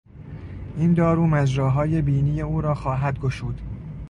[0.77, 3.61] این دارو مجراهای بینی او را خواهد گشود.